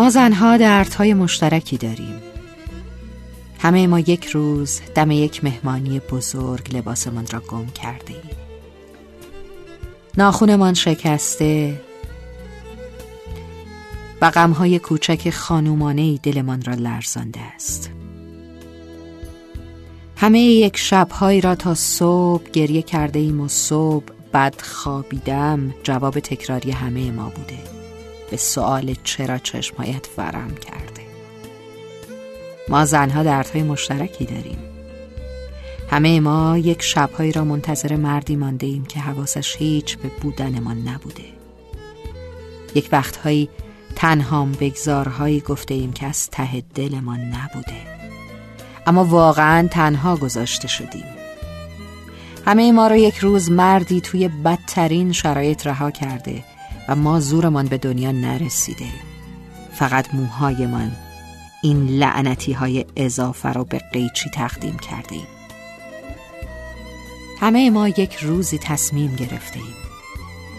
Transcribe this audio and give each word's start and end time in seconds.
ما 0.00 0.10
زنها 0.10 0.56
دردهای 0.56 1.14
مشترکی 1.14 1.76
داریم. 1.76 2.22
همه 3.58 3.86
ما 3.86 3.98
یک 3.98 4.24
روز 4.24 4.80
دم 4.94 5.10
یک 5.10 5.44
مهمانی 5.44 6.00
بزرگ 6.00 6.76
لباسمان 6.76 7.26
را 7.26 7.40
گم 7.40 7.66
کرده 7.66 8.10
ایم 8.12 8.36
ناخونمان 10.16 10.74
شکسته 10.74 11.80
و 14.20 14.30
غمهای 14.30 14.78
کوچک 14.78 15.30
خانومانه 15.30 16.16
دلمان 16.16 16.62
را 16.62 16.74
لرزانده 16.74 17.40
است. 17.40 17.90
همه 20.16 20.40
یک 20.40 20.76
شبهایی 20.76 21.40
را 21.40 21.54
تا 21.54 21.74
صبح 21.74 22.50
گریه 22.50 22.82
کرده 22.82 23.18
ایم 23.18 23.40
و 23.40 23.48
صبح 23.48 24.04
بد 24.34 24.60
خوابیدم 24.60 25.74
جواب 25.82 26.20
تکراری 26.20 26.70
همه 26.70 27.10
ما 27.10 27.28
بوده. 27.28 27.79
به 28.30 28.36
سوال 28.36 28.94
چرا 29.04 29.38
چشمایت 29.38 30.06
ورم 30.18 30.54
کرده. 30.54 31.02
ما 32.68 32.84
زنها 32.84 33.22
دردهای 33.22 33.62
مشترکی 33.62 34.24
داریم. 34.24 34.58
همه 35.90 36.20
ما 36.20 36.58
یک 36.58 36.82
شبهایی 36.82 37.32
را 37.32 37.44
منتظر 37.44 37.96
مردی 37.96 38.36
مانده 38.36 38.66
ایم 38.66 38.84
که 38.84 39.00
حواسش 39.00 39.56
هیچ 39.56 39.98
به 39.98 40.08
بودنمان 40.08 40.88
نبوده. 40.88 41.24
یک 42.74 42.88
وقتهایی 42.92 43.48
تنهام 43.96 44.52
بگذارهایی 44.52 45.40
گفته 45.40 45.74
ایم 45.74 45.92
که 45.92 46.06
از 46.06 46.30
ته 46.30 46.62
دلمان 46.74 47.20
نبوده. 47.20 48.00
اما 48.86 49.04
واقعا 49.04 49.68
تنها 49.70 50.16
گذاشته 50.16 50.68
شدیم. 50.68 51.04
همه 52.46 52.72
ما 52.72 52.86
را 52.86 52.96
یک 52.96 53.18
روز 53.18 53.50
مردی 53.50 54.00
توی 54.00 54.28
بدترین 54.28 55.12
شرایط 55.12 55.66
رها 55.66 55.90
کرده 55.90 56.44
و 56.90 56.96
ما 56.96 57.20
زورمان 57.20 57.66
به 57.66 57.78
دنیا 57.78 58.12
نرسیده. 58.12 58.86
فقط 59.72 60.14
موهایمان 60.14 60.92
این 61.62 61.86
لعنتی 61.86 62.52
های 62.52 62.84
اضافه 62.96 63.48
رو 63.48 63.64
به 63.64 63.78
قیچی 63.92 64.30
تقدیم 64.30 64.76
کرده 64.78 65.14
ایم. 65.14 65.26
همه 67.40 67.70
ما 67.70 67.88
یک 67.88 68.14
روزی 68.14 68.58
تصمیم 68.58 69.16
گرفته 69.16 69.56
ایم 69.56 69.74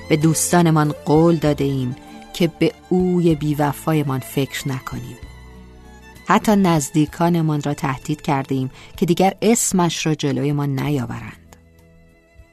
به 0.09 0.17
دوستانمان 0.17 0.91
قول 1.05 1.35
داده 1.35 1.63
ایم 1.63 1.95
که 2.33 2.51
به 2.59 2.73
اوی 2.89 3.35
بیوفایمان 3.35 4.19
فکر 4.19 4.67
نکنیم. 4.67 5.17
حتی 6.27 6.55
نزدیکانمان 6.55 7.61
را 7.61 7.73
تهدید 7.73 8.21
کرده 8.21 8.55
ایم 8.55 8.71
که 8.97 9.05
دیگر 9.05 9.33
اسمش 9.41 10.05
را 10.05 10.15
جلوی 10.15 10.51
ما 10.51 10.65
نیاورند. 10.65 11.55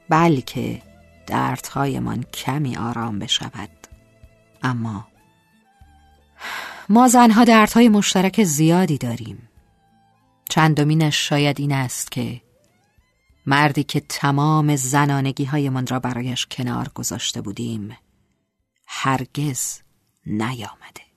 بلکه 0.09 0.81
دردهایمان 1.29 2.23
کمی 2.23 2.77
آرام 2.77 3.19
بشود. 3.19 3.69
اما 4.63 5.07
ما 6.89 7.07
زنها 7.07 7.43
دردهای 7.43 7.89
مشترک 7.89 8.43
زیادی 8.43 8.97
داریم. 8.97 9.49
چندمینش 10.49 11.29
شاید 11.29 11.59
این 11.59 11.71
است 11.71 12.11
که 12.11 12.41
مردی 13.45 13.83
که 13.83 13.99
تمام 13.99 14.75
زنانگی 14.75 15.45
های 15.45 15.69
من 15.69 15.87
را 15.87 15.99
برایش 15.99 16.45
کنار 16.45 16.89
گذاشته 16.95 17.41
بودیم 17.41 17.97
هرگز 18.87 19.79
نیامده. 20.25 21.09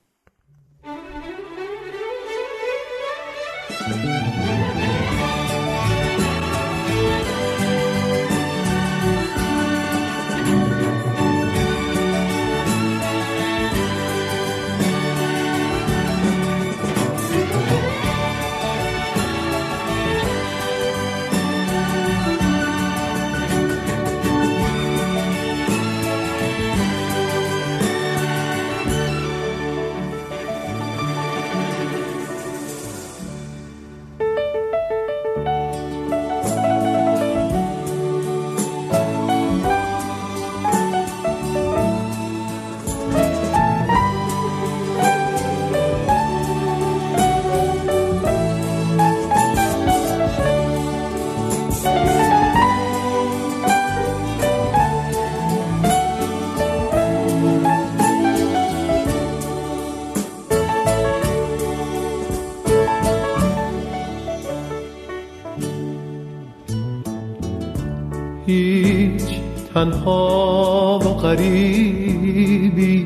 هیچ 68.53 69.29
تنها 69.73 70.99
و 71.05 71.07
غریبی. 71.07 73.05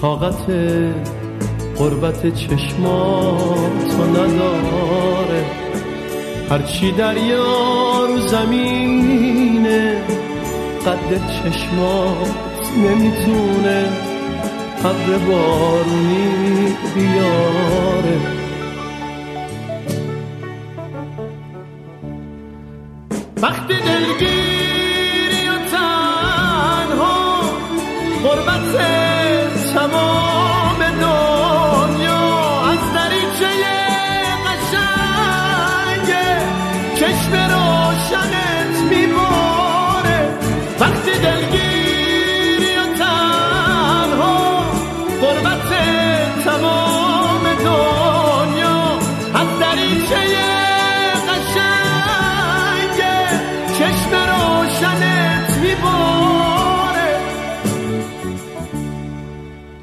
طاقت 0.00 0.44
قربت 1.78 2.34
چشماتو 2.34 4.04
نداره. 4.10 5.44
هرچی 6.50 6.92
دریا 6.92 8.06
رو 8.06 8.18
زمینه 8.18 10.00
قد 10.86 11.20
چشمات 11.36 12.34
نمی‌تونه 12.84 13.88
حبر 14.82 15.18
بارونی 15.28 16.76
بیاره. 16.94 18.18
وقتی 23.42 23.74
دلگیری 23.74 24.47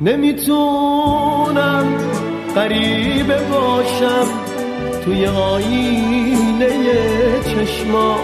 نمی‌تونم 0.06 1.98
قریب 2.56 3.28
باشم 3.50 4.28
توی 5.06 5.28
آینه 5.28 6.70
چشما. 7.44 8.20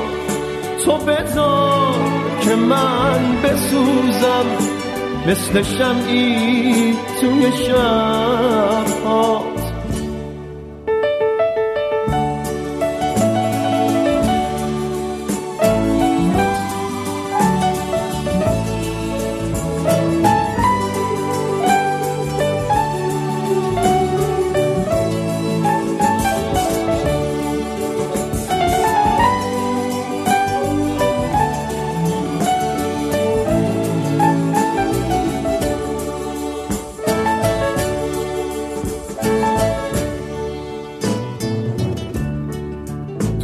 تو 0.85 0.97
بذار 0.97 1.95
که 2.41 2.55
من 2.55 3.41
بسوزم 3.43 4.45
مثل 5.27 5.63
شمعی 5.63 6.95
توی 7.21 7.51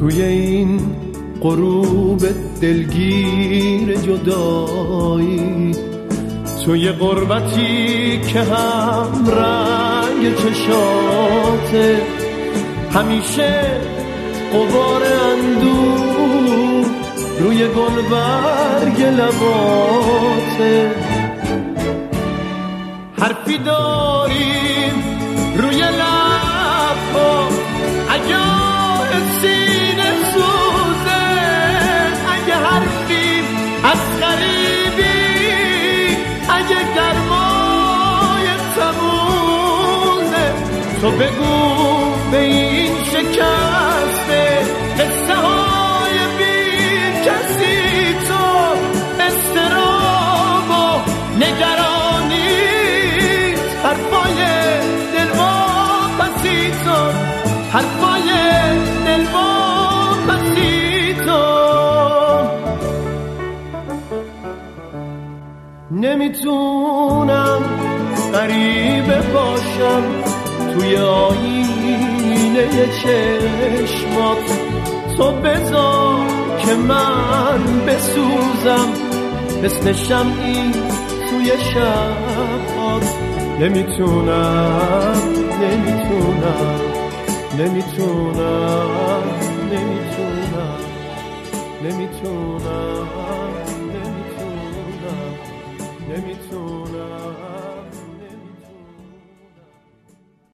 شبها 0.08 0.80
غروب 1.42 2.22
دلگیر 2.62 3.96
جدایی. 3.96 5.72
توی 6.66 6.92
قربتی 6.92 8.20
که 8.34 8.40
هم 8.40 9.28
رنگ 9.30 10.36
چشاته 10.36 12.02
همیشه 12.94 13.62
قبار 14.54 15.04
اندو 15.04 15.98
روی 17.40 17.58
گلبرگ 17.58 19.02
لباته 19.02 20.92
حرفی 23.20 23.58
داریم 23.58 24.94
روی 25.58 25.78
لبها 25.78 26.07
غریبی 34.28 36.18
اگه 36.50 36.80
گرمای 36.96 38.48
تموزه 38.76 40.54
تو 41.02 41.12
بگو 41.12 41.76
به 42.32 42.40
این 42.40 43.04
شکسته 43.04 44.58
قصه 45.00 45.36
های 45.36 46.18
بی 46.38 47.20
کسی 47.26 48.16
تو 48.28 48.44
استراب 49.24 50.70
و 50.70 51.02
نگرانی. 51.38 52.58
حرفای 53.84 54.40
دل 55.14 55.32
پسی 56.20 56.72
تو 56.86 57.00
حرفای 57.72 58.07
نمی‌تونم 66.18 67.62
غریبه 68.34 69.22
باشم 69.34 70.04
توی 70.74 70.98
آینه 70.98 72.68
چشمات. 73.02 74.38
تو 75.18 75.32
بذار 75.32 76.28
که 76.58 76.74
من 76.74 77.86
بسوزم 77.88 78.90
مثل 79.64 79.94
شمعی 79.94 80.72
توی 81.30 81.52
شبات 81.74 83.16
نمی‌تونم 83.60 85.22
نمی‌تونم 85.62 86.80
نمی‌تونم 87.60 89.24
نمی‌تونم 89.72 90.80
نمی‌تونم. 91.84 93.47
نمی‌تونم. 96.18 97.57